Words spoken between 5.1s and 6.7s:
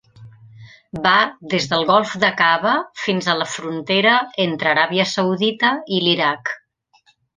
Saudita i l'Iraq.